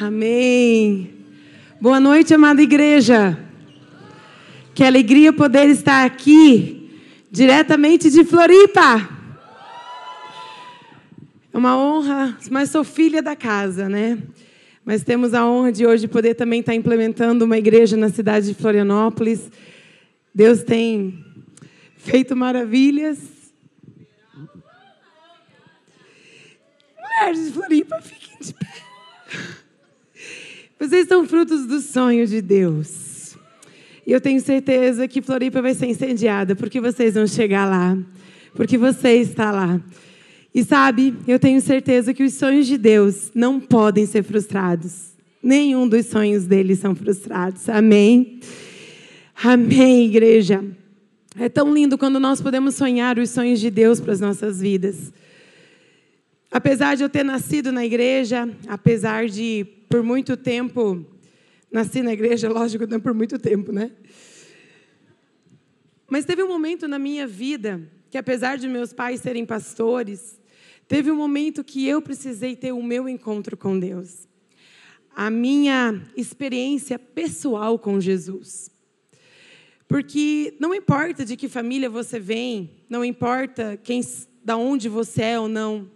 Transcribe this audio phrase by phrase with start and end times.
[0.00, 1.12] Amém.
[1.78, 3.38] Boa noite, amada igreja.
[4.74, 6.98] Que alegria poder estar aqui,
[7.30, 9.06] diretamente de Floripa.
[11.52, 14.16] É uma honra, mas sou filha da casa, né?
[14.86, 18.54] Mas temos a honra de hoje poder também estar implementando uma igreja na cidade de
[18.54, 19.50] Florianópolis.
[20.34, 21.22] Deus tem
[21.98, 23.18] feito maravilhas.
[26.98, 29.59] Mulheres de Floripa, fiquem de pé.
[30.80, 33.36] Vocês são frutos do sonho de Deus.
[34.06, 37.98] E eu tenho certeza que Floripa vai ser incendiada, porque vocês vão chegar lá,
[38.54, 39.78] porque você está lá.
[40.54, 45.10] E sabe, eu tenho certeza que os sonhos de Deus não podem ser frustrados.
[45.42, 47.68] Nenhum dos sonhos dele são frustrados.
[47.68, 48.40] Amém?
[49.44, 50.64] Amém, igreja.
[51.38, 55.12] É tão lindo quando nós podemos sonhar os sonhos de Deus para as nossas vidas.
[56.50, 61.06] Apesar de eu ter nascido na igreja, apesar de por muito tempo
[61.70, 63.92] nasci na igreja, lógico, não por muito tempo, né?
[66.08, 70.40] Mas teve um momento na minha vida que apesar de meus pais serem pastores,
[70.90, 74.26] Teve um momento que eu precisei ter o meu encontro com Deus.
[75.14, 78.72] A minha experiência pessoal com Jesus.
[79.86, 84.00] Porque não importa de que família você vem, não importa quem,
[84.44, 85.88] da onde você é ou não.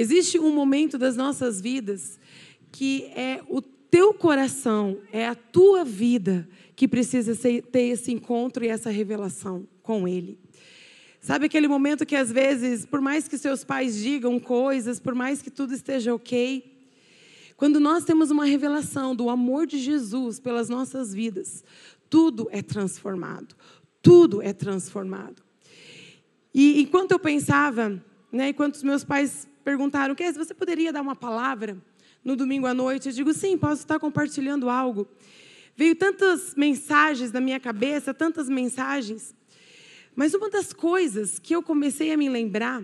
[0.00, 2.18] Existe um momento das nossas vidas
[2.72, 8.68] que é o teu coração, é a tua vida que precisa ter esse encontro e
[8.68, 10.38] essa revelação com Ele.
[11.20, 15.42] Sabe aquele momento que às vezes, por mais que seus pais digam coisas, por mais
[15.42, 16.64] que tudo esteja ok,
[17.54, 21.62] quando nós temos uma revelação do amor de Jesus pelas nossas vidas,
[22.08, 23.54] tudo é transformado.
[24.00, 25.42] Tudo é transformado.
[26.54, 31.16] E enquanto eu pensava, né, enquanto os meus pais perguntaram, Kes, você poderia dar uma
[31.16, 31.76] palavra
[32.24, 33.08] no domingo à noite?
[33.08, 35.08] Eu digo, sim, posso estar compartilhando algo.
[35.76, 39.34] Veio tantas mensagens na minha cabeça, tantas mensagens.
[40.14, 42.82] Mas uma das coisas que eu comecei a me lembrar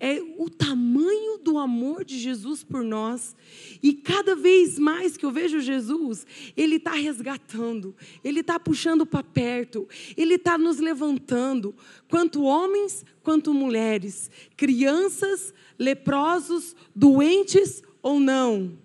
[0.00, 3.36] é o tamanho do amor de Jesus por nós.
[3.82, 7.94] E cada vez mais que eu vejo Jesus, Ele está resgatando,
[8.24, 11.74] Ele está puxando para perto, Ele está nos levantando,
[12.08, 18.78] quanto homens quanto mulheres, crianças, leprosos, doentes ou não.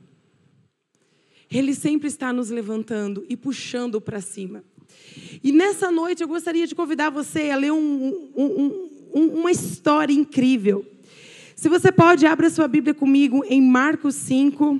[1.49, 4.63] Ele sempre está nos levantando e puxando para cima.
[5.43, 10.13] E nessa noite eu gostaria de convidar você a ler um, um, um, uma história
[10.13, 10.85] incrível.
[11.55, 14.79] Se você pode, abra sua Bíblia comigo em Marcos 5,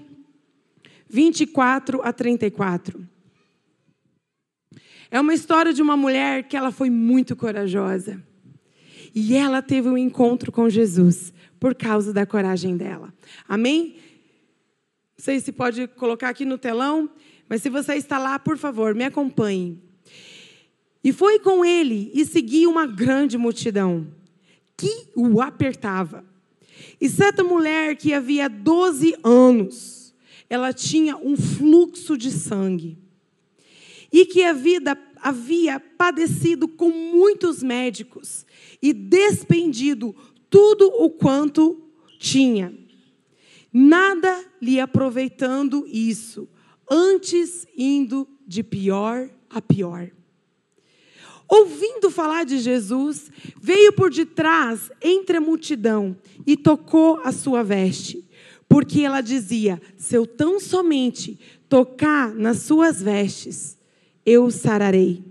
[1.08, 3.08] 24 a 34.
[5.09, 8.22] É uma história de uma mulher que ela foi muito corajosa.
[9.16, 13.14] E ela teve um encontro com Jesus por causa da coragem dela.
[13.47, 13.96] Amém?
[15.18, 17.09] Não sei se pode colocar aqui no telão,
[17.47, 19.81] mas se você está lá, por favor, me acompanhe.
[21.02, 24.06] E foi com ele e seguia uma grande multidão
[24.75, 26.34] que o apertava.
[27.00, 30.13] E certa mulher que havia 12 anos,
[30.50, 32.97] ela tinha um fluxo de sangue.
[34.12, 38.46] E que a vida havia padecido com muitos médicos
[38.81, 40.16] e despendido
[40.50, 41.81] tudo o quanto
[42.19, 42.73] tinha.
[43.73, 46.47] Nada lhe aproveitando isso,
[46.90, 50.12] antes indo de pior a pior
[51.48, 58.24] ouvindo falar de Jesus, veio por detrás entre a multidão e tocou a sua veste,
[58.68, 61.40] porque ela dizia: Se eu tão somente
[61.70, 63.78] tocar nas suas vestes,
[64.26, 65.24] eu sararei.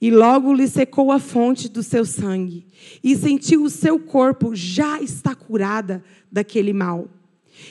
[0.00, 2.66] E logo lhe secou a fonte do seu sangue,
[3.02, 7.08] e sentiu o seu corpo já está curada daquele mal.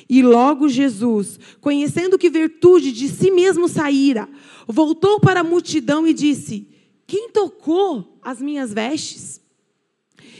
[0.09, 4.27] E logo Jesus, conhecendo que virtude de si mesmo saíra,
[4.67, 6.67] voltou para a multidão e disse:
[7.07, 9.41] quem tocou as minhas vestes?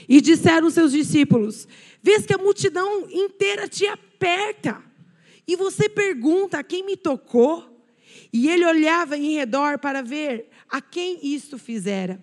[0.08, 1.66] E disseram seus discípulos:
[2.04, 4.84] Vês que a multidão inteira te aperta,
[5.48, 7.74] e você pergunta: Quem me tocou?
[8.34, 12.22] E ele olhava em redor para ver a quem isto fizera.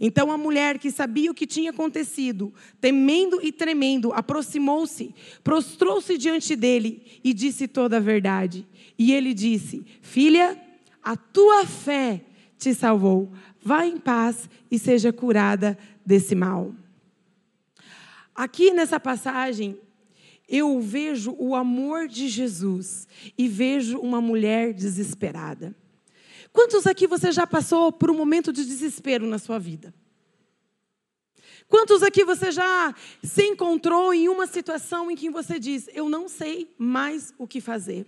[0.00, 5.14] Então a mulher que sabia o que tinha acontecido, temendo e tremendo, aproximou-se,
[5.44, 8.66] prostrou-se diante dele e disse toda a verdade.
[8.98, 10.60] E ele disse: Filha,
[11.02, 12.24] a tua fé
[12.58, 13.32] te salvou.
[13.64, 16.74] Vá em paz e seja curada desse mal.
[18.34, 19.80] Aqui nessa passagem,
[20.46, 23.08] eu vejo o amor de Jesus
[23.38, 25.74] e vejo uma mulher desesperada.
[26.52, 29.94] Quantos aqui você já passou por um momento de desespero na sua vida?
[31.66, 36.28] Quantos aqui você já se encontrou em uma situação em que você diz: Eu não
[36.28, 38.06] sei mais o que fazer?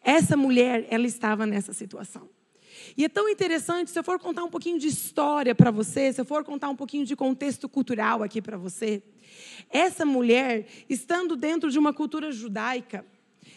[0.00, 2.28] Essa mulher, ela estava nessa situação.
[2.96, 6.20] E é tão interessante, se eu for contar um pouquinho de história para você, se
[6.20, 9.02] eu for contar um pouquinho de contexto cultural aqui para você,
[9.68, 13.04] essa mulher, estando dentro de uma cultura judaica,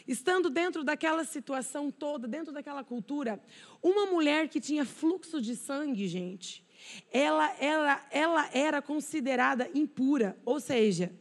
[0.07, 3.41] estando dentro daquela situação toda, dentro daquela cultura,
[3.81, 6.63] uma mulher que tinha fluxo de sangue, gente,
[7.11, 11.11] ela, ela, ela era considerada impura, ou seja,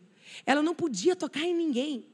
[0.44, 2.06] ela não podia tocar em ninguém.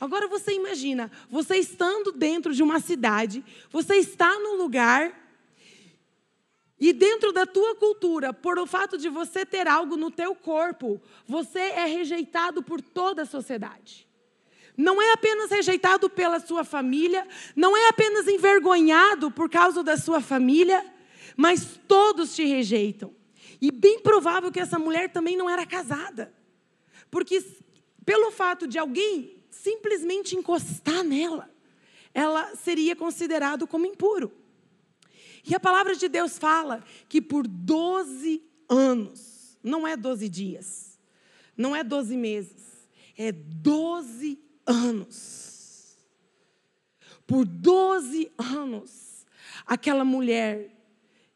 [0.00, 5.21] Agora você imagina, você estando dentro de uma cidade, você está num lugar
[6.84, 11.00] e dentro da tua cultura, por o fato de você ter algo no teu corpo,
[11.28, 14.04] você é rejeitado por toda a sociedade.
[14.76, 17.24] Não é apenas rejeitado pela sua família,
[17.54, 20.84] não é apenas envergonhado por causa da sua família,
[21.36, 23.14] mas todos te rejeitam.
[23.60, 26.34] E bem provável que essa mulher também não era casada.
[27.12, 27.44] Porque
[28.04, 31.48] pelo fato de alguém simplesmente encostar nela,
[32.12, 34.41] ela seria considerado como impuro.
[35.44, 40.98] E a palavra de Deus fala que por 12 anos, não é 12 dias,
[41.56, 45.96] não é 12 meses, é 12 anos.
[47.26, 49.26] Por 12 anos,
[49.66, 50.70] aquela mulher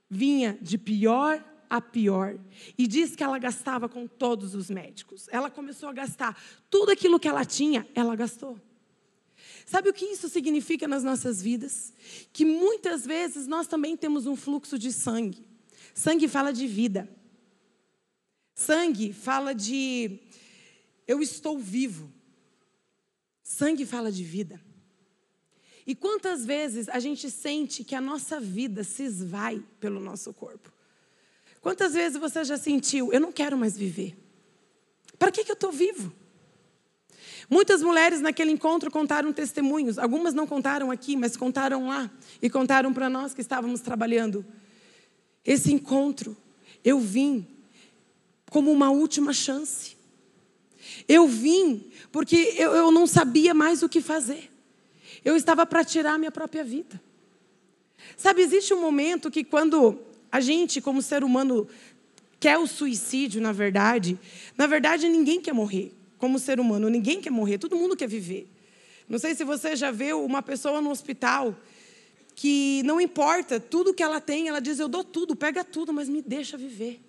[0.09, 2.39] vinha de pior a pior.
[2.79, 5.29] E diz que ela gastava com todos os médicos.
[5.31, 8.61] Ela começou a gastar tudo aquilo que ela tinha, ela gastou.
[9.67, 11.93] Sabe o que isso significa nas nossas vidas?
[12.33, 15.45] Que muitas vezes nós também temos um fluxo de sangue.
[15.93, 17.09] Sangue fala de vida.
[18.55, 20.21] Sangue fala de
[21.07, 22.13] eu estou vivo.
[23.43, 24.61] Sangue fala de vida.
[25.85, 30.73] E quantas vezes a gente sente que a nossa vida se esvai pelo nosso corpo?
[31.61, 34.17] Quantas vezes você já sentiu, eu não quero mais viver?
[35.19, 36.13] Para que, que eu estou vivo?
[37.49, 39.99] Muitas mulheres naquele encontro contaram testemunhos.
[39.99, 42.11] Algumas não contaram aqui, mas contaram lá.
[42.43, 44.45] E contaram para nós que estávamos trabalhando.
[45.45, 46.37] Esse encontro,
[46.85, 47.47] eu vim
[48.51, 49.97] como uma última chance.
[51.09, 54.51] Eu vim porque eu, eu não sabia mais o que fazer.
[55.25, 57.01] Eu estava para tirar a minha própria vida.
[58.17, 59.99] Sabe, existe um momento que quando
[60.31, 61.69] a gente, como ser humano,
[62.41, 64.19] quer o suicídio, na verdade,
[64.57, 66.89] na verdade ninguém quer morrer como ser humano.
[66.89, 68.51] Ninguém quer morrer, todo mundo quer viver.
[69.09, 71.55] Não sei se você já viu uma pessoa no hospital
[72.35, 76.09] que não importa tudo que ela tem, ela diz: Eu dou tudo, pega tudo, mas
[76.09, 77.01] me deixa viver.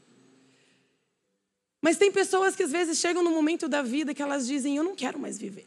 [1.82, 4.84] Mas tem pessoas que às vezes chegam no momento da vida que elas dizem: Eu
[4.84, 5.66] não quero mais viver.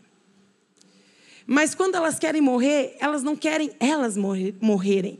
[1.46, 5.18] Mas quando elas querem morrer, elas não querem elas morrer, morrerem.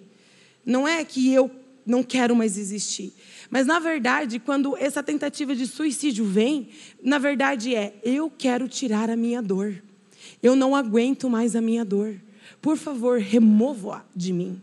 [0.64, 1.50] Não é que eu
[1.84, 3.12] não quero mais existir.
[3.50, 6.68] Mas, na verdade, quando essa tentativa de suicídio vem,
[7.02, 9.82] na verdade é: eu quero tirar a minha dor.
[10.42, 12.14] Eu não aguento mais a minha dor.
[12.62, 14.60] Por favor, remova-a de mim.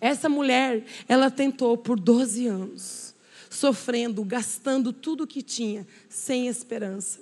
[0.00, 3.14] Essa mulher, ela tentou por 12 anos,
[3.50, 7.20] sofrendo, gastando tudo o que tinha, sem esperança.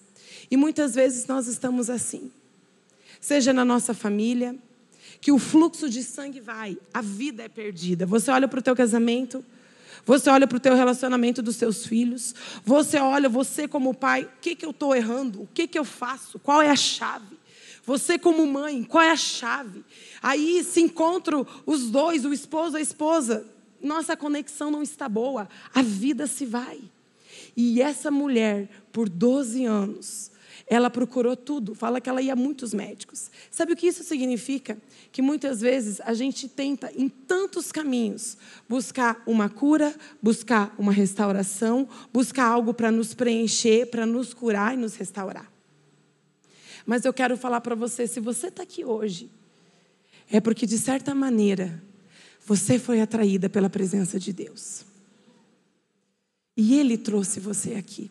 [0.51, 2.31] E muitas vezes nós estamos assim.
[3.21, 4.55] Seja na nossa família,
[5.21, 8.05] que o fluxo de sangue vai, a vida é perdida.
[8.05, 9.43] Você olha para o teu casamento,
[10.05, 14.41] você olha para o teu relacionamento dos seus filhos, você olha, você como pai, o
[14.41, 15.43] que, que eu estou errando?
[15.43, 16.39] O que, que eu faço?
[16.39, 17.39] Qual é a chave?
[17.85, 19.85] Você como mãe, qual é a chave?
[20.23, 23.47] Aí se encontram os dois, o esposo e a esposa.
[23.83, 26.81] Nossa conexão não está boa, a vida se vai.
[27.57, 30.31] E essa mulher, por 12 anos,
[30.67, 33.31] ela procurou tudo, fala que ela ia a muitos médicos.
[33.51, 34.79] Sabe o que isso significa?
[35.13, 41.89] Que muitas vezes a gente tenta, em tantos caminhos, buscar uma cura, buscar uma restauração,
[42.13, 45.53] buscar algo para nos preencher, para nos curar e nos restaurar.
[46.87, 49.31] Mas eu quero falar para você: se você está aqui hoje,
[50.31, 51.83] é porque, de certa maneira,
[52.47, 54.85] você foi atraída pela presença de Deus.
[56.57, 58.11] E Ele trouxe você aqui.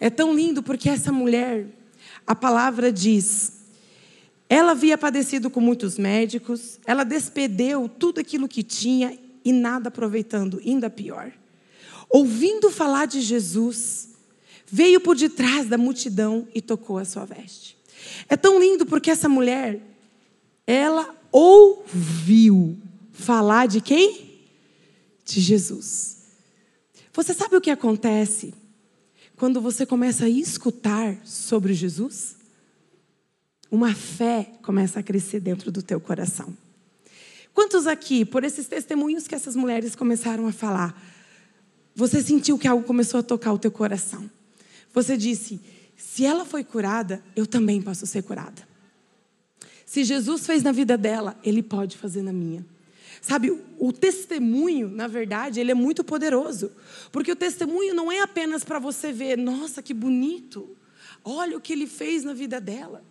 [0.00, 1.66] É tão lindo porque essa mulher,
[2.26, 3.52] a palavra diz,
[4.48, 10.60] ela havia padecido com muitos médicos, ela despedeu tudo aquilo que tinha e nada aproveitando,
[10.64, 11.32] ainda pior.
[12.08, 14.10] Ouvindo falar de Jesus,
[14.66, 17.76] veio por detrás da multidão e tocou a sua veste.
[18.28, 19.80] É tão lindo porque essa mulher,
[20.66, 22.76] ela ouviu
[23.12, 24.40] falar de quem?
[25.24, 26.18] De Jesus.
[27.12, 28.54] Você sabe o que acontece
[29.38, 32.36] quando você começa a escutar sobre Jesus,
[33.70, 36.56] uma fé começa a crescer dentro do teu coração.
[37.54, 41.00] Quantos aqui, por esses testemunhos que essas mulheres começaram a falar,
[41.94, 44.28] você sentiu que algo começou a tocar o teu coração?
[44.92, 45.60] Você disse:
[45.96, 48.66] se ela foi curada, eu também posso ser curada.
[49.86, 52.64] Se Jesus fez na vida dela, ele pode fazer na minha.
[53.20, 56.72] Sabe, o testemunho, na verdade, ele é muito poderoso.
[57.10, 60.76] Porque o testemunho não é apenas para você ver, nossa, que bonito.
[61.24, 63.04] Olha o que ele fez na vida dela.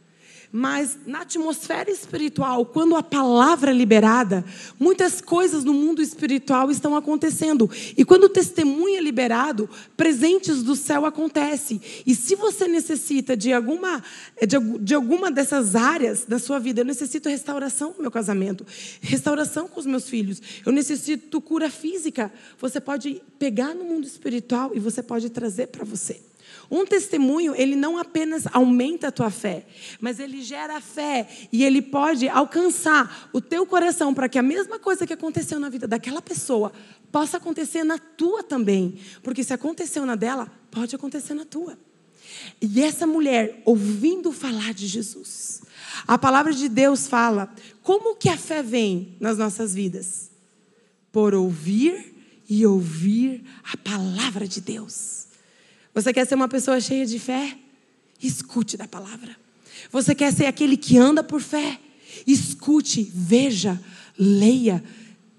[0.52, 4.46] Mas na atmosfera espiritual, quando a palavra é liberada,
[4.80, 7.70] muitas coisas no mundo espiritual estão acontecendo.
[7.98, 11.82] E quando o testemunho é liberado, presentes do céu acontecem.
[12.06, 14.02] E se você necessita de alguma,
[14.42, 18.66] de, de alguma dessas áreas da sua vida, eu necessito restauração no meu casamento,
[19.02, 24.72] restauração com os meus filhos, eu necessito cura física, você pode pegar no mundo espiritual
[24.74, 26.22] e você pode trazer para você.
[26.70, 29.66] Um testemunho, ele não apenas aumenta a tua fé,
[30.02, 34.78] mas ele gera fé e ele pode alcançar o teu coração para que a mesma
[34.78, 36.74] coisa que aconteceu na vida daquela pessoa
[37.12, 39.00] possa acontecer na tua também.
[39.24, 41.78] Porque se aconteceu na dela, pode acontecer na tua.
[42.62, 45.62] E essa mulher, ouvindo falar de Jesus,
[46.06, 50.30] a palavra de Deus fala como que a fé vem nas nossas vidas?
[51.12, 55.27] Por ouvir e ouvir a palavra de Deus.
[55.98, 57.58] Você quer ser uma pessoa cheia de fé?
[58.22, 59.36] Escute da palavra.
[59.92, 61.80] Você quer ser aquele que anda por fé?
[62.28, 63.82] Escute, veja,
[64.16, 64.84] leia.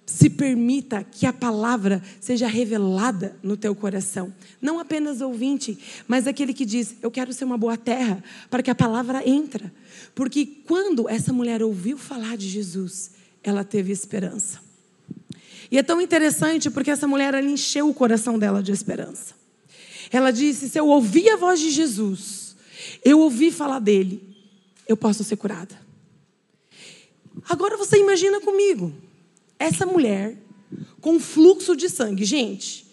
[0.05, 4.35] Se permita que a palavra seja revelada no teu coração.
[4.61, 8.71] Não apenas ouvinte, mas aquele que diz: Eu quero ser uma boa terra, para que
[8.71, 9.73] a palavra entra.
[10.13, 13.13] Porque quando essa mulher ouviu falar de Jesus,
[13.45, 14.59] ela teve esperança.
[15.71, 19.38] E é tão interessante porque essa mulher encheu o coração dela de esperança.
[20.11, 22.57] Ela disse: Se eu ouvir a voz de Jesus,
[23.05, 24.23] eu ouvi falar dele,
[24.87, 25.79] eu posso ser curada.
[27.49, 28.93] Agora você imagina comigo,
[29.59, 30.37] essa mulher
[31.01, 32.25] com fluxo de sangue.
[32.25, 32.87] Gente,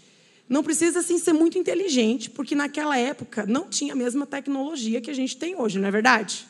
[0.47, 5.09] não precisa assim ser muito inteligente, porque naquela época não tinha a mesma tecnologia que
[5.09, 6.45] a gente tem hoje, não é verdade?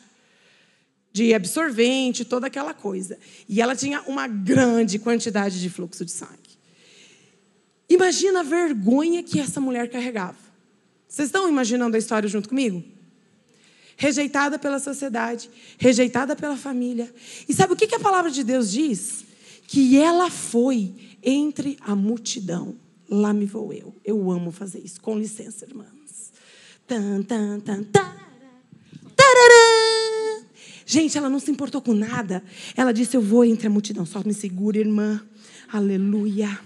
[1.12, 3.18] De absorvente, toda aquela coisa.
[3.48, 6.56] E ela tinha uma grande quantidade de fluxo de sangue.
[7.88, 10.45] Imagina a vergonha que essa mulher carregava.
[11.08, 12.82] Vocês estão imaginando a história junto comigo?
[13.96, 15.48] Rejeitada pela sociedade,
[15.78, 17.12] rejeitada pela família.
[17.48, 19.24] E sabe o que a palavra de Deus diz?
[19.66, 22.76] Que ela foi entre a multidão.
[23.08, 23.94] Lá me vou eu.
[24.04, 25.00] Eu amo fazer isso.
[25.00, 26.32] Com licença, irmãs.
[26.86, 27.84] Tan, tan, tan,
[30.88, 32.42] Gente, ela não se importou com nada.
[32.76, 34.06] Ela disse: Eu vou entre a multidão.
[34.06, 35.20] Só me segura, irmã.
[35.72, 36.60] Aleluia.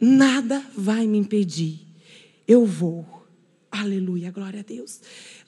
[0.00, 1.83] Nada vai me impedir
[2.46, 3.06] eu vou.
[3.70, 5.00] Aleluia, glória a Deus.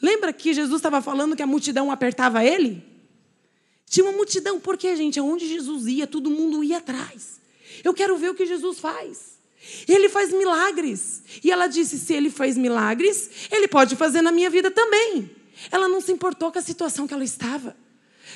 [0.03, 2.83] Lembra que Jesus estava falando que a multidão apertava ele?
[3.89, 7.41] Tinha uma multidão, porque, gente, aonde Jesus ia, todo mundo ia atrás.
[7.85, 9.37] Eu quero ver o que Jesus faz.
[9.87, 11.23] Ele faz milagres.
[11.43, 15.31] E ela disse: se ele faz milagres, ele pode fazer na minha vida também.
[15.71, 17.77] Ela não se importou com a situação que ela estava.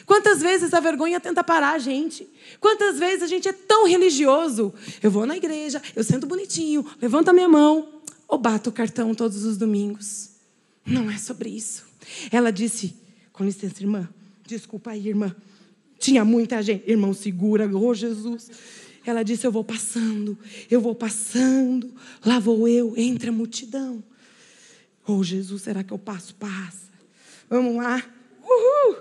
[0.07, 2.29] Quantas vezes a vergonha tenta parar a gente?
[2.61, 4.73] Quantas vezes a gente é tão religioso?
[5.03, 8.00] Eu vou na igreja, eu sento bonitinho, levanto a minha mão,
[8.31, 10.31] ou bato o cartão todos os domingos.
[10.87, 11.85] Não é sobre isso.
[12.31, 12.95] Ela disse:
[13.33, 14.09] com licença, irmã,
[14.47, 15.35] desculpa aí, irmã.
[15.99, 16.89] Tinha muita gente.
[16.89, 18.51] Irmão, segura, oh Jesus.
[19.05, 20.39] Ela disse: Eu vou passando,
[20.71, 21.93] eu vou passando.
[22.25, 24.03] Lá vou eu, entre a multidão.
[25.07, 26.35] Oh Jesus, será que eu passo?
[26.37, 26.89] Passa.
[27.49, 28.03] Vamos lá.
[28.43, 28.97] Uhul.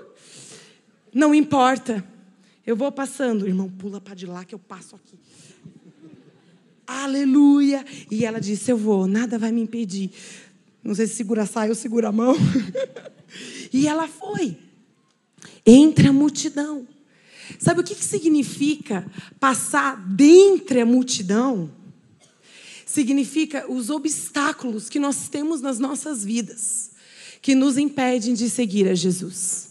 [1.14, 2.04] Não importa.
[2.66, 3.48] Eu vou passando.
[3.48, 5.20] Irmão, pula para de lá que eu passo aqui.
[6.90, 7.86] Aleluia.
[8.10, 10.10] E ela disse: Eu vou, nada vai me impedir.
[10.84, 12.36] Não sei se segura a saia ou segura a mão.
[13.72, 14.58] e ela foi.
[15.64, 16.88] Entre a multidão.
[17.60, 19.06] Sabe o que, que significa
[19.40, 21.70] passar dentre a multidão?
[22.88, 26.92] Significa os obstáculos que nós temos nas nossas vidas,
[27.40, 29.70] que nos impedem de seguir a Jesus.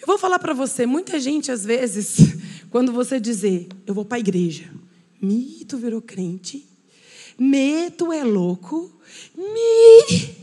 [0.00, 2.16] Eu vou falar para você, muita gente às vezes,
[2.68, 4.72] quando você dizer, eu vou para a igreja,
[5.20, 6.66] Mi, tu virou crente.
[7.38, 8.92] Me, tu é louco.
[9.36, 10.36] Mi,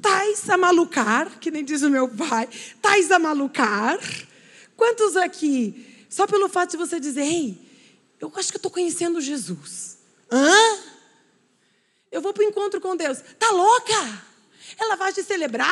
[0.00, 2.48] tais a malucar, que nem diz o meu pai.
[2.80, 3.98] Tais a malucar.
[4.76, 7.58] Quantos aqui, só pelo fato de você dizer, ei,
[8.20, 9.98] eu acho que eu estou conhecendo Jesus.
[10.30, 10.52] Hã?
[12.10, 13.18] Eu vou para o encontro com Deus.
[13.38, 14.24] Tá louca?
[14.78, 15.70] Ela vai te celebrar?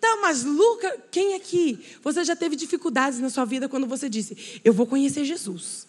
[0.00, 1.84] Tá, mas Luca, quem aqui?
[2.02, 5.86] Você já teve dificuldades na sua vida quando você disse, eu vou conhecer Jesus.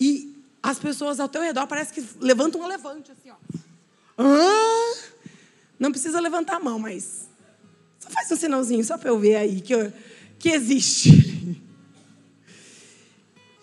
[0.00, 0.31] E
[0.62, 3.36] as pessoas ao teu redor parece que levantam um levante, assim, ó.
[4.18, 4.94] Hã?
[5.78, 7.28] Não precisa levantar a mão, mas
[7.98, 9.92] só faz um sinalzinho, só para eu ver aí que, eu,
[10.38, 11.60] que existe.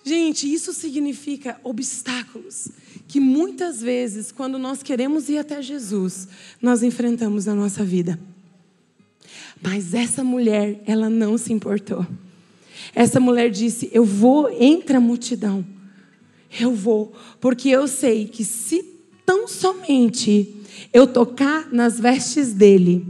[0.04, 2.70] Gente, isso significa obstáculos
[3.08, 6.28] que muitas vezes, quando nós queremos ir até Jesus,
[6.62, 8.20] nós enfrentamos na nossa vida.
[9.62, 12.06] Mas essa mulher, ela não se importou.
[12.94, 15.66] Essa mulher disse: Eu vou entre a multidão.
[16.60, 18.84] Eu vou, porque eu sei que se
[19.26, 20.56] tão somente
[20.92, 23.06] eu tocar nas vestes dele,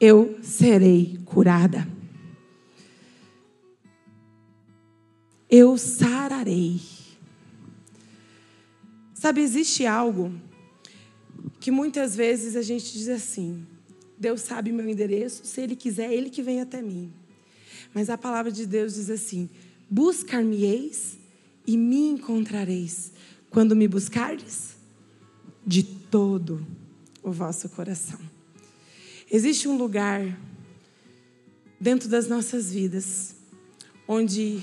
[0.00, 1.86] eu serei curada.
[5.48, 6.80] Eu sararei.
[9.14, 10.32] Sabe, existe algo
[11.58, 13.66] que muitas vezes a gente diz assim:
[14.18, 17.12] Deus sabe meu endereço, se Ele quiser, Ele que vem até mim.
[17.94, 19.48] Mas a palavra de Deus diz assim:
[19.88, 21.15] Buscar-me-eis
[21.66, 23.12] e me encontrareis,
[23.50, 24.76] quando me buscardes
[25.66, 26.64] de todo
[27.22, 28.20] o vosso coração.
[29.30, 30.38] Existe um lugar
[31.80, 33.34] dentro das nossas vidas
[34.06, 34.62] onde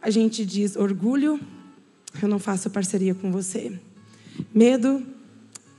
[0.00, 1.40] a gente diz orgulho,
[2.20, 3.72] eu não faço parceria com você.
[4.54, 5.06] Medo,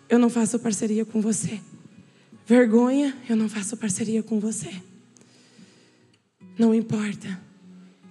[0.10, 1.60] eu não faço parceria com você.
[2.46, 4.74] Vergonha, eu não faço parceria com você.
[6.58, 7.40] Não importa,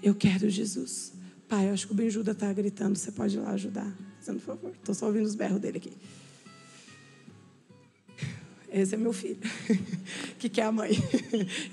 [0.03, 1.13] eu quero Jesus.
[1.53, 3.95] Pai, eu acho que o Benjuda está gritando, você pode ir lá ajudar?
[4.19, 5.93] Fazendo favor, estou só ouvindo os berros dele aqui.
[8.73, 9.37] Esse é meu filho,
[10.41, 10.93] que quer a mãe.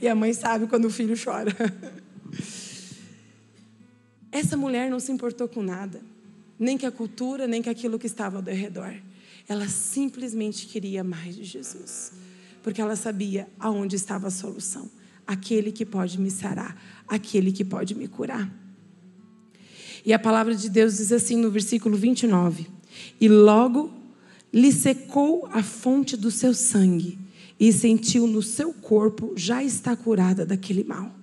[0.02, 1.56] E a mãe sabe quando o filho chora.
[4.30, 6.02] Essa mulher não se importou com nada,
[6.60, 8.94] nem com a cultura, nem com aquilo que estava ao redor.
[9.48, 12.12] Ela simplesmente queria mais de Jesus,
[12.62, 14.92] porque ela sabia aonde estava a solução.
[15.26, 18.68] Aquele que pode me sarar, aquele que pode me curar.
[20.06, 22.68] E a palavra de Deus diz assim no versículo 29:
[23.20, 23.92] E logo
[24.52, 27.18] lhe secou a fonte do seu sangue,
[27.60, 31.14] e sentiu no seu corpo já está curada daquele mal.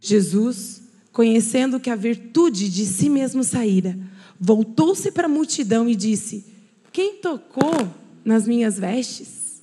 [0.00, 3.98] Jesus, conhecendo que a virtude de si mesmo saíra,
[4.38, 6.44] voltou-se para a multidão e disse:
[6.92, 7.88] Quem tocou
[8.24, 9.60] nas minhas vestes?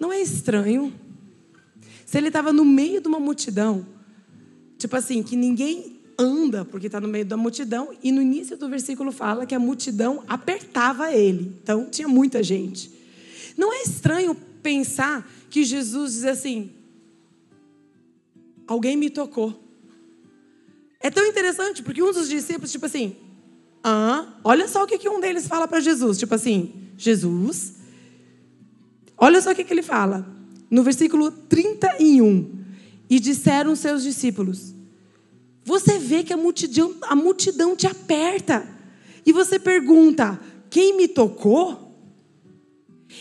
[0.00, 0.92] Não é estranho?
[2.04, 3.86] Se ele estava no meio de uma multidão,
[4.78, 8.68] tipo assim, que ninguém anda, porque está no meio da multidão, e no início do
[8.68, 11.56] versículo fala que a multidão apertava ele.
[11.62, 12.90] Então tinha muita gente.
[13.56, 16.70] Não é estranho pensar que Jesus diz assim:
[18.66, 19.64] alguém me tocou.
[21.00, 23.16] É tão interessante, porque um dos discípulos, tipo assim,
[23.82, 26.18] ah, olha só o que, um deles fala para Jesus.
[26.18, 27.74] Tipo assim, Jesus,
[29.16, 30.26] olha só o que, que ele fala.
[30.70, 32.58] No versículo 31.
[33.10, 34.74] E disseram seus discípulos:
[35.68, 38.66] você vê que a multidão, a multidão te aperta.
[39.26, 41.94] E você pergunta: quem me tocou?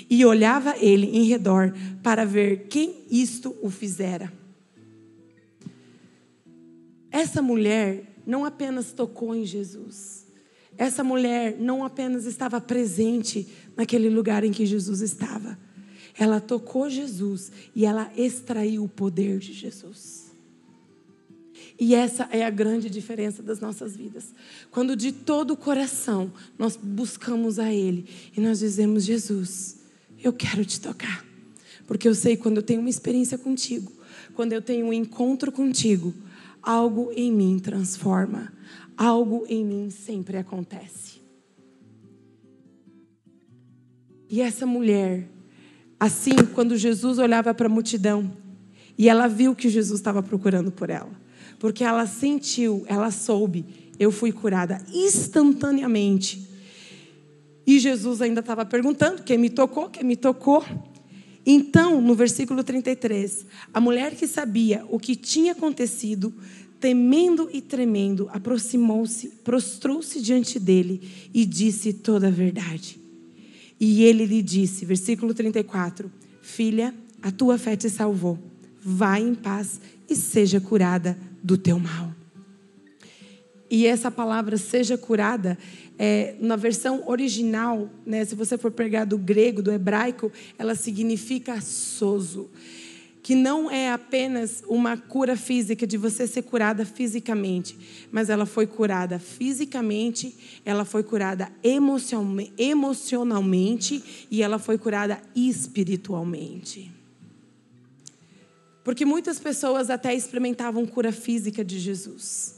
[0.10, 4.32] E olhava ele em redor para ver quem isto o fizera.
[7.12, 10.26] Essa mulher não apenas tocou em Jesus.
[10.78, 15.60] Essa mulher não apenas estava presente naquele lugar em que Jesus estava.
[16.18, 20.27] Ela tocou Jesus e ela extraiu o poder de Jesus.
[21.80, 24.34] E essa é a grande diferença das nossas vidas.
[24.72, 29.78] Quando de todo o coração nós buscamos a Ele e nós dizemos: Jesus,
[30.24, 31.26] eu quero te tocar.
[31.86, 33.92] Porque eu sei quando eu tenho uma experiência contigo,
[34.34, 36.14] quando eu tenho um encontro contigo,
[36.62, 38.52] algo em mim transforma,
[38.98, 41.22] algo em mim sempre acontece.
[44.30, 45.30] E essa mulher,
[46.00, 48.36] assim, quando Jesus olhava para a multidão
[48.98, 51.17] e ela viu que Jesus estava procurando por ela,
[51.60, 53.66] porque ela sentiu, ela soube,
[54.00, 56.48] eu fui curada instantaneamente.
[57.66, 59.90] E Jesus ainda estava perguntando: quem me tocou?
[59.90, 60.64] Quem me tocou?
[61.46, 66.34] Então, no versículo 33, a mulher que sabia o que tinha acontecido,
[66.80, 71.02] temendo e tremendo, aproximou-se, prostrou-se diante dele
[71.34, 73.00] e disse toda a verdade.
[73.80, 78.38] E ele lhe disse, versículo 34, Filha, a tua fé te salvou.
[78.82, 82.14] Vai em paz e seja curada do teu mal.
[83.70, 85.58] E essa palavra seja curada,
[85.98, 91.62] é, na versão original, né, se você for pegar do grego, do hebraico, ela significa
[91.62, 92.50] soso.
[93.24, 97.78] Que não é apenas uma cura física, de você ser curada fisicamente,
[98.10, 106.97] mas ela foi curada fisicamente, ela foi curada emocionalmente e ela foi curada espiritualmente.
[108.88, 112.56] Porque muitas pessoas até experimentavam cura física de Jesus.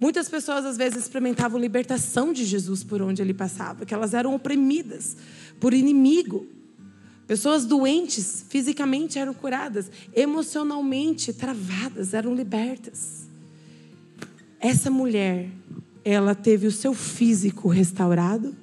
[0.00, 4.34] Muitas pessoas às vezes experimentavam libertação de Jesus por onde ele passava, que elas eram
[4.34, 5.14] oprimidas
[5.60, 6.46] por inimigo.
[7.26, 13.26] Pessoas doentes fisicamente eram curadas, emocionalmente travadas, eram libertas.
[14.58, 15.50] Essa mulher,
[16.02, 18.56] ela teve o seu físico restaurado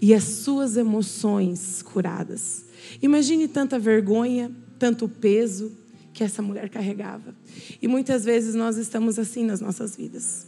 [0.00, 2.64] e as suas emoções curadas.
[3.02, 5.81] Imagine tanta vergonha, tanto peso
[6.12, 7.34] que essa mulher carregava.
[7.80, 10.46] E muitas vezes nós estamos assim nas nossas vidas,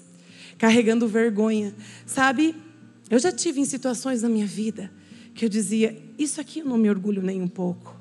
[0.59, 1.75] carregando vergonha.
[2.07, 2.55] Sabe,
[3.11, 4.91] eu já tive em situações na minha vida
[5.35, 7.99] que eu dizia: Isso aqui eu não me orgulho nem um pouco.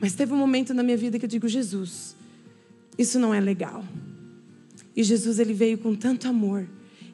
[0.00, 2.16] Mas teve um momento na minha vida que eu digo: Jesus,
[2.96, 3.84] isso não é legal.
[4.96, 6.68] E Jesus ele veio com tanto amor,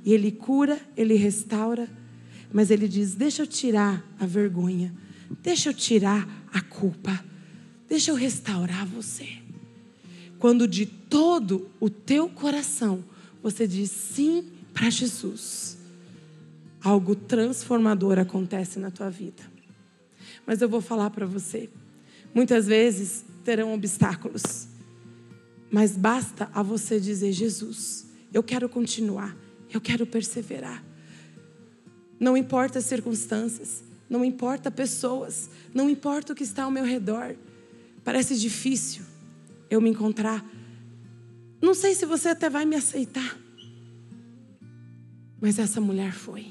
[0.05, 1.89] e ele cura, ele restaura,
[2.53, 4.95] mas ele diz: Deixa eu tirar a vergonha,
[5.43, 7.25] deixa eu tirar a culpa,
[7.89, 9.40] deixa eu restaurar você.
[10.41, 13.05] Quando de todo o teu coração
[13.43, 15.77] você diz sim para Jesus,
[16.83, 19.43] algo transformador acontece na tua vida.
[20.47, 21.69] Mas eu vou falar para você,
[22.35, 24.67] muitas vezes terão obstáculos,
[25.71, 29.37] mas basta a você dizer: Jesus, eu quero continuar,
[29.71, 30.83] eu quero perseverar.
[32.19, 37.37] Não importa as circunstâncias, não importa pessoas, não importa o que está ao meu redor.
[38.03, 39.11] Parece difícil
[39.71, 40.45] eu me encontrar.
[41.63, 43.39] Não sei se você até vai me aceitar.
[45.41, 46.47] Mas essa mulher foi.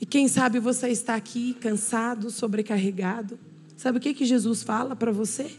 [0.00, 3.38] E quem sabe você está aqui cansado, sobrecarregado.
[3.76, 5.50] Sabe o que, que Jesus fala para você?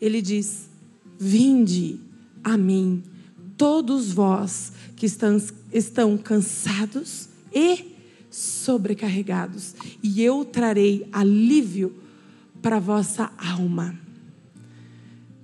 [0.00, 0.68] Ele diz:
[1.18, 2.00] Vinde
[2.42, 3.02] a mim,
[3.56, 5.36] todos vós que estão,
[5.72, 7.96] estão cansados e
[8.30, 11.94] sobrecarregados, e eu trarei alívio
[12.60, 14.05] para vossa alma.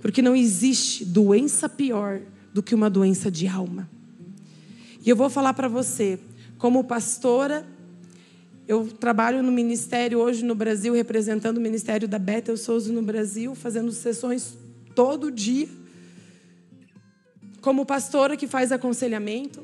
[0.02, 2.20] Porque não existe doença pior
[2.52, 3.88] do que uma doença de alma.
[5.04, 6.18] E eu vou falar para você,
[6.58, 7.64] como pastora,
[8.66, 13.54] eu trabalho no ministério hoje no Brasil, representando o ministério da Bethel Souza no Brasil,
[13.54, 14.58] fazendo sessões
[14.94, 15.68] todo dia.
[17.60, 19.62] Como pastora que faz aconselhamento,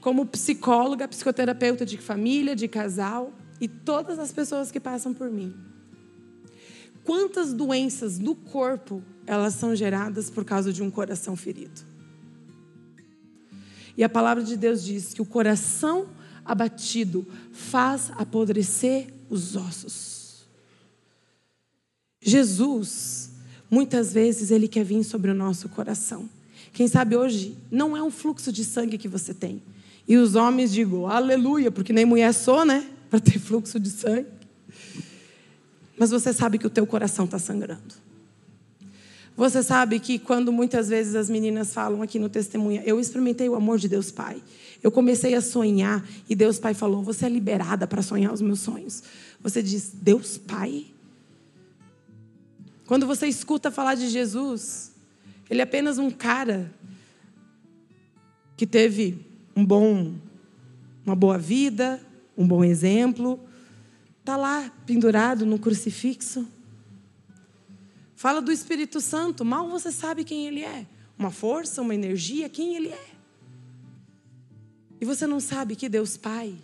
[0.00, 5.54] como psicóloga, psicoterapeuta de família, de casal e todas as pessoas que passam por mim.
[7.04, 11.80] Quantas doenças do corpo elas são geradas por causa de um coração ferido?
[13.96, 16.06] E a palavra de Deus diz que o coração
[16.44, 20.46] abatido faz apodrecer os ossos.
[22.20, 23.30] Jesus,
[23.70, 26.28] muitas vezes, ele quer vir sobre o nosso coração.
[26.72, 29.62] Quem sabe hoje não é um fluxo de sangue que você tem,
[30.08, 32.88] e os homens digam, aleluia, porque nem mulher sou, né?
[33.10, 34.26] Para ter fluxo de sangue.
[35.98, 38.05] Mas você sabe que o teu coração está sangrando.
[39.36, 43.54] Você sabe que quando muitas vezes as meninas falam aqui no testemunho, eu experimentei o
[43.54, 44.42] amor de Deus Pai.
[44.82, 48.60] Eu comecei a sonhar e Deus Pai falou: Você é liberada para sonhar os meus
[48.60, 49.02] sonhos.
[49.40, 50.86] Você diz: Deus Pai?
[52.86, 54.92] Quando você escuta falar de Jesus,
[55.50, 56.72] Ele é apenas um cara
[58.56, 60.14] que teve um bom,
[61.04, 62.00] uma boa vida,
[62.38, 63.38] um bom exemplo,
[64.20, 66.46] está lá pendurado no crucifixo.
[68.16, 70.86] Fala do Espírito Santo, mal você sabe quem ele é.
[71.18, 73.08] Uma força, uma energia, quem ele é.
[74.98, 76.54] E você não sabe que Deus Pai,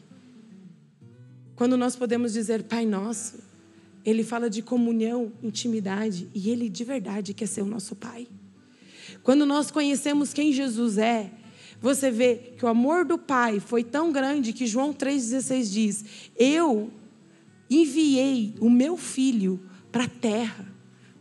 [1.54, 3.38] quando nós podemos dizer Pai Nosso,
[4.04, 8.26] Ele fala de comunhão, intimidade, e Ele de verdade quer ser o nosso Pai.
[9.22, 11.30] Quando nós conhecemos quem Jesus é,
[11.80, 16.90] você vê que o amor do Pai foi tão grande que João 3,16 diz: Eu
[17.68, 19.60] enviei o meu filho
[19.90, 20.71] para a terra,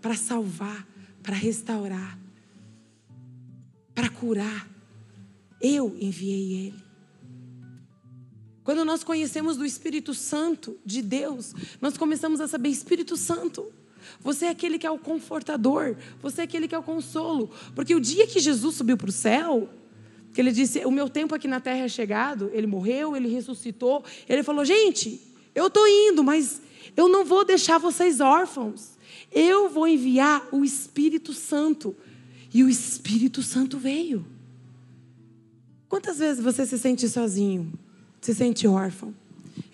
[0.02, 0.88] para salvar,
[1.22, 2.18] para restaurar,
[3.94, 4.68] para curar.
[5.62, 6.84] Eu enviei ele.
[8.64, 13.72] Quando nós conhecemos do Espírito Santo de Deus, nós começamos a saber: Espírito Santo,
[14.20, 17.50] você é aquele que é o confortador, você é aquele que é o consolo.
[17.76, 19.70] Porque o dia que Jesus subiu para o céu,
[20.34, 22.50] que ele disse: O meu tempo aqui na terra é chegado.
[22.54, 24.04] Ele morreu, ele ressuscitou.
[24.28, 25.22] Ele falou: Gente,
[25.54, 26.62] eu estou indo, mas
[26.96, 28.92] eu não vou deixar vocês órfãos.
[29.32, 31.96] Eu vou enviar o Espírito Santo.
[32.54, 34.26] E o Espírito Santo veio.
[35.88, 37.72] Quantas vezes você se sente sozinho?
[38.22, 39.14] Se sente órfão?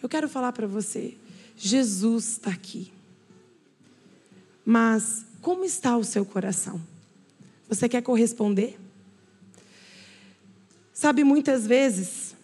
[0.02, 1.16] Eu quero falar para você:
[1.56, 2.92] Jesus está aqui.
[4.66, 6.82] Mas como está o seu coração?
[7.70, 8.78] Você quer corresponder?
[10.94, 12.36] Sabe, muitas vezes,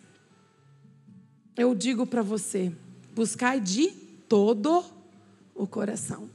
[1.57, 2.71] eu digo para você:
[3.15, 3.89] buscai de
[4.27, 4.83] todo
[5.55, 6.29] o coração.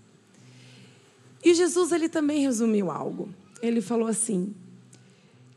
[1.44, 3.28] E Jesus, ele também resumiu algo.
[3.62, 4.54] Ele falou assim: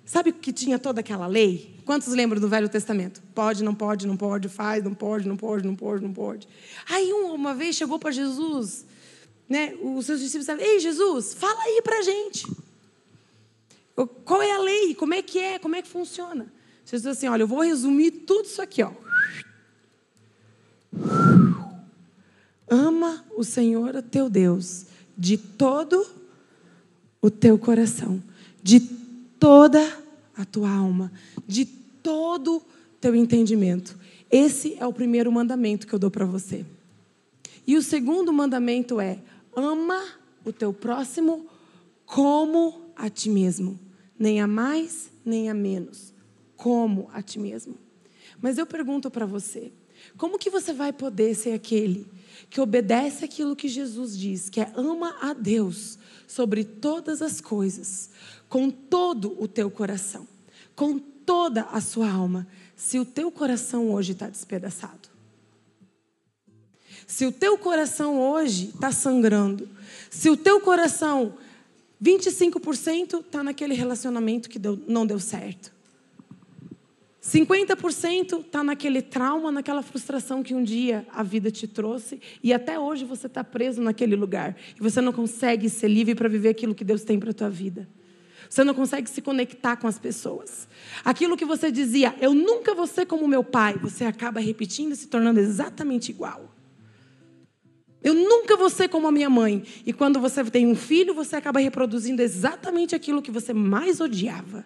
[0.05, 1.75] sabe que tinha toda aquela lei?
[1.86, 3.21] Quantos lembram do Velho Testamento?
[3.34, 6.47] Pode, não pode, não pode, faz, não pode, não pode, não pode, não pode.
[6.89, 8.86] Aí uma vez chegou para Jesus,
[9.49, 9.73] né?
[9.81, 12.47] Os seus discípulos disseram: Ei, Jesus, fala aí para gente.
[14.25, 14.95] Qual é a lei?
[14.95, 15.60] Como é que é?
[15.60, 16.51] Como é que funciona?
[16.86, 18.91] Jesus disse assim: olha, eu vou resumir tudo isso aqui, ó.
[22.67, 24.86] Ama o Senhor teu Deus
[25.17, 26.06] de todo
[27.19, 28.21] o teu coração,
[28.62, 28.80] de
[29.39, 29.82] toda
[30.38, 31.12] a tua alma,
[31.47, 32.63] de todo o
[32.99, 33.97] teu entendimento.
[34.32, 36.63] Esse é o primeiro mandamento que eu dou para você.
[37.65, 39.19] E o segundo mandamento é:
[39.56, 40.04] ama
[40.45, 41.47] o teu próximo
[42.06, 43.80] como a ti mesmo,
[44.19, 46.13] nem a mais, nem a menos,
[46.56, 47.75] como a ti mesmo.
[48.39, 49.71] Mas eu pergunto para você,
[50.15, 52.08] como que você vai poder ser aquele
[52.49, 58.10] que obedece aquilo que Jesus diz, que é ama a Deus sobre todas as coisas,
[58.47, 60.27] com todo o teu coração,
[60.75, 65.10] com toda a sua alma, se o teu coração hoje está despedaçado?
[67.06, 69.69] Se o teu coração hoje está sangrando,
[70.10, 71.38] se o teu coração
[72.01, 75.71] 25% está naquele relacionamento que deu, não deu certo.
[77.31, 82.77] 50% está naquele trauma, naquela frustração que um dia a vida te trouxe e até
[82.77, 86.75] hoje você está preso naquele lugar e você não consegue ser livre para viver aquilo
[86.75, 87.87] que Deus tem para a tua vida.
[88.49, 90.67] Você não consegue se conectar com as pessoas.
[91.05, 94.95] Aquilo que você dizia, eu nunca vou ser como meu pai, você acaba repetindo e
[94.97, 96.53] se tornando exatamente igual.
[98.03, 99.63] Eu nunca vou ser como a minha mãe.
[99.85, 104.65] E quando você tem um filho, você acaba reproduzindo exatamente aquilo que você mais odiava.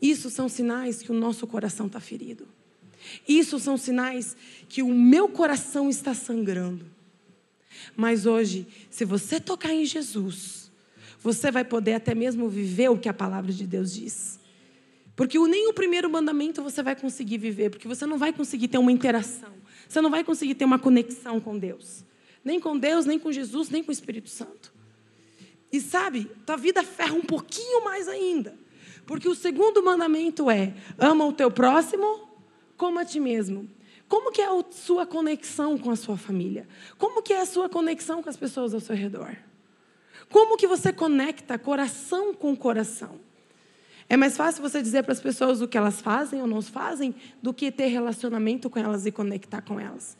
[0.00, 2.46] Isso são sinais que o nosso coração está ferido.
[3.26, 4.36] Isso são sinais
[4.68, 6.86] que o meu coração está sangrando.
[7.96, 10.70] Mas hoje, se você tocar em Jesus,
[11.20, 14.38] você vai poder até mesmo viver o que a palavra de Deus diz.
[15.16, 18.78] Porque nem o primeiro mandamento você vai conseguir viver, porque você não vai conseguir ter
[18.78, 19.52] uma interação.
[19.88, 22.04] Você não vai conseguir ter uma conexão com Deus.
[22.44, 24.72] Nem com Deus, nem com Jesus, nem com o Espírito Santo.
[25.72, 28.54] E sabe, tua vida ferra um pouquinho mais ainda.
[29.08, 32.28] Porque o segundo mandamento é: ama o teu próximo
[32.76, 33.66] como a ti mesmo.
[34.06, 36.68] Como que é a sua conexão com a sua família?
[36.98, 39.34] Como que é a sua conexão com as pessoas ao seu redor?
[40.30, 43.18] Como que você conecta coração com coração?
[44.10, 47.14] É mais fácil você dizer para as pessoas o que elas fazem ou não fazem
[47.42, 50.18] do que ter relacionamento com elas e conectar com elas.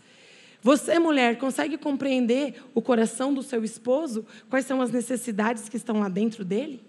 [0.62, 4.24] Você, mulher, consegue compreender o coração do seu esposo?
[4.48, 6.88] Quais são as necessidades que estão lá dentro dele?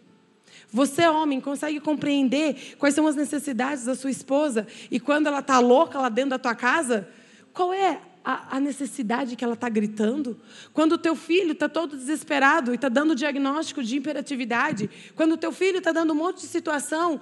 [0.71, 5.59] Você, homem, consegue compreender quais são as necessidades da sua esposa e quando ela está
[5.59, 7.07] louca lá dentro da tua casa,
[7.53, 10.39] qual é a, a necessidade que ela está gritando?
[10.73, 15.37] Quando o teu filho está todo desesperado e está dando diagnóstico de hiperatividade, quando o
[15.37, 17.19] teu filho está dando um monte de situação,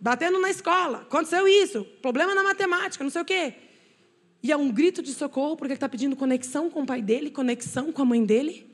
[0.00, 3.54] batendo na escola, aconteceu isso, problema na matemática, não sei o quê.
[4.42, 7.30] E é um grito de socorro porque ele está pedindo conexão com o pai dele,
[7.30, 8.70] conexão com a mãe dele.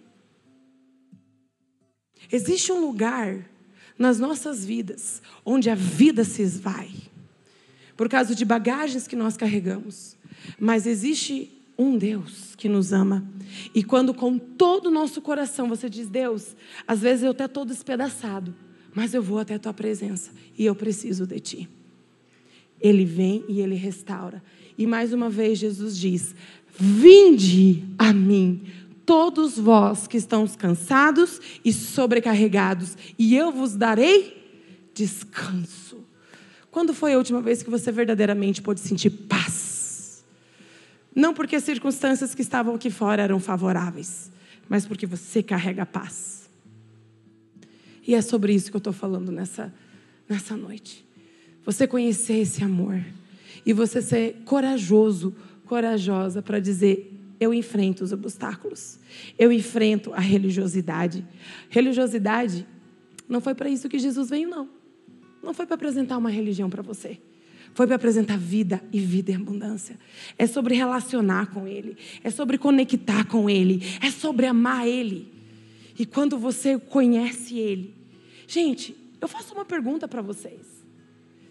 [2.30, 3.48] Existe um lugar
[3.98, 6.90] nas nossas vidas, onde a vida se esvai,
[7.96, 10.16] por causa de bagagens que nós carregamos.
[10.58, 13.24] Mas existe um Deus que nos ama.
[13.74, 16.56] E quando com todo o nosso coração você diz, Deus,
[16.86, 18.54] às vezes eu até estou despedaçado,
[18.94, 21.68] mas eu vou até a tua presença e eu preciso de ti.
[22.80, 24.42] Ele vem e ele restaura.
[24.76, 26.34] E mais uma vez Jesus diz:
[26.78, 28.62] Vinde a mim,
[29.06, 36.04] todos vós que estão cansados e sobrecarregados, e eu vos darei descanso.
[36.70, 40.24] Quando foi a última vez que você verdadeiramente pôde sentir paz?
[41.14, 44.30] Não porque as circunstâncias que estavam aqui fora eram favoráveis,
[44.68, 46.50] mas porque você carrega paz.
[48.06, 49.72] E é sobre isso que eu estou falando nessa,
[50.28, 51.06] nessa noite.
[51.64, 53.02] Você conhecer esse amor
[53.64, 58.98] e você ser corajoso, corajosa para dizer: eu enfrento os obstáculos.
[59.38, 61.26] Eu enfrento a religiosidade.
[61.68, 62.66] Religiosidade
[63.28, 64.68] não foi para isso que Jesus veio, não.
[65.42, 67.18] Não foi para apresentar uma religião para você.
[67.74, 69.98] Foi para apresentar vida e vida em abundância.
[70.38, 71.96] É sobre relacionar com Ele.
[72.24, 73.82] É sobre conectar com Ele.
[74.00, 75.32] É sobre amar Ele.
[75.98, 77.94] E quando você conhece Ele.
[78.46, 80.84] Gente, eu faço uma pergunta para vocês.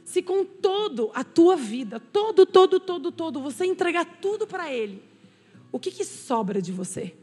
[0.04, 5.02] Se com todo a tua vida, todo, todo, todo, todo, você entregar tudo para Ele
[5.76, 7.14] o que, que sobra de você?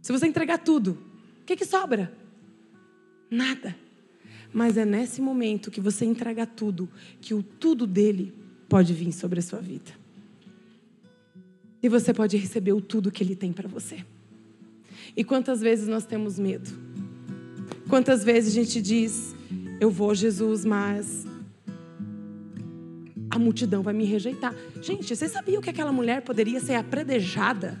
[0.00, 0.98] Se você entregar tudo,
[1.40, 2.12] o que, que sobra?
[3.30, 3.76] Nada.
[4.52, 8.34] Mas é nesse momento que você entrega tudo, que o tudo dele
[8.68, 9.92] pode vir sobre a sua vida.
[11.80, 14.04] E você pode receber o tudo que ele tem para você.
[15.16, 16.70] E quantas vezes nós temos medo?
[17.88, 19.32] Quantas vezes a gente diz,
[19.80, 21.24] eu vou, Jesus, mas
[23.32, 24.54] a multidão vai me rejeitar.
[24.82, 27.80] Gente, vocês sabiam que aquela mulher poderia ser apredejada?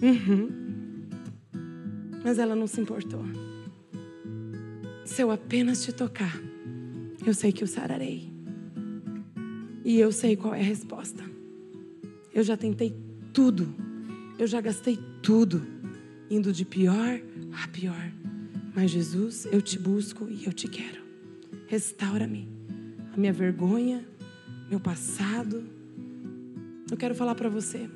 [0.00, 0.48] Uhum.
[2.22, 3.24] Mas ela não se importou.
[5.04, 6.40] Se eu apenas te tocar,
[7.26, 8.32] eu sei que o sararei.
[9.84, 11.24] E eu sei qual é a resposta.
[12.32, 12.94] Eu já tentei
[13.32, 13.74] tudo.
[14.38, 15.66] Eu já gastei tudo.
[16.30, 17.20] indo de pior
[17.60, 18.12] a pior.
[18.72, 21.02] Mas Jesus, eu te busco e eu te quero.
[21.66, 22.59] Restaura-me.
[23.20, 24.02] Minha vergonha,
[24.70, 25.62] meu passado.
[26.90, 27.86] Eu quero falar para você.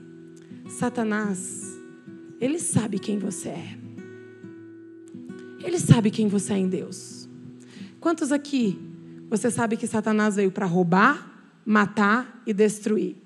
[0.68, 1.80] Satanás,
[2.38, 3.78] ele sabe quem você é.
[5.64, 7.26] Ele sabe quem você é em Deus.
[8.00, 8.78] Quantos aqui
[9.30, 13.16] você sabe que Satanás veio para roubar, matar e destruir?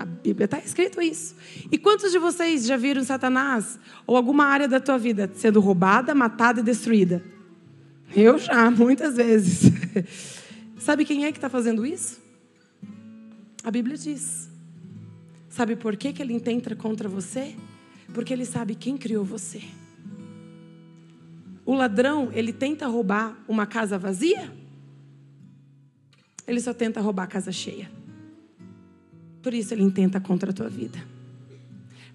[0.00, 1.36] A Bíblia está escrito isso.
[1.70, 6.12] E quantos de vocês já viram Satanás ou alguma área da tua vida sendo roubada,
[6.12, 7.22] matada e destruída?
[8.16, 9.70] Eu já, muitas vezes.
[10.78, 12.20] Sabe quem é que está fazendo isso?
[13.64, 14.48] A Bíblia diz.
[15.48, 17.56] Sabe por que, que ele intenta contra você?
[18.12, 19.62] Porque ele sabe quem criou você.
[21.64, 24.52] O ladrão, ele tenta roubar uma casa vazia?
[26.46, 27.90] Ele só tenta roubar a casa cheia.
[29.42, 30.98] Por isso ele intenta contra a tua vida.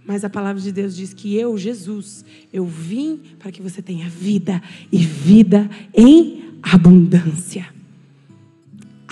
[0.06, 4.08] Mas a palavra de Deus diz que eu, Jesus, eu vim para que você tenha
[4.08, 7.81] vida e vida em abundância.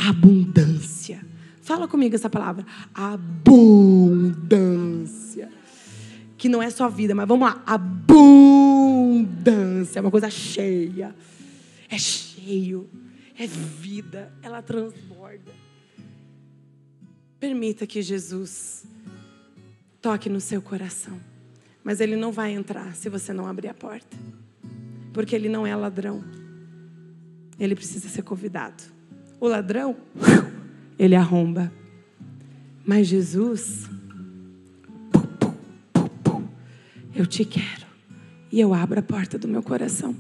[0.09, 1.23] Abundância.
[1.61, 2.65] Fala comigo essa palavra.
[2.95, 3.29] Abundância.
[6.35, 7.61] Que não é só vida, mas vamos lá.
[7.63, 8.79] Abundância.
[9.99, 11.15] É uma coisa cheia.
[11.87, 12.89] É cheio.
[13.37, 14.33] É vida.
[14.41, 15.51] Ela transborda.
[17.39, 18.83] Permita que Jesus
[20.01, 21.19] toque no seu coração.
[21.83, 24.17] Mas ele não vai entrar se você não abrir a porta.
[25.13, 26.23] Porque ele não é ladrão.
[27.59, 28.97] Ele precisa ser convidado.
[29.39, 29.95] O ladrão,
[30.97, 31.71] ele arromba.
[32.85, 33.89] Mas Jesus,
[37.15, 37.87] eu te quero.
[38.51, 40.15] E eu abro a porta do meu coração.